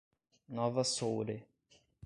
[0.47, 1.45] Nova Soure